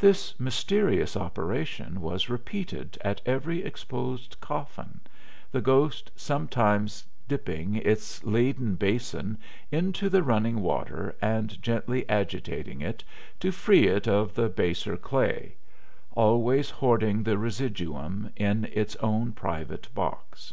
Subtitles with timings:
[0.00, 4.98] This mysterious operation was repeated at every exposed coffin,
[5.52, 9.38] the ghost sometimes dipping its laden basin
[9.70, 13.04] into the running water, and gently agitating it
[13.38, 15.54] to free it of the baser clay,
[16.10, 20.52] always hoarding the residuum in its own private box.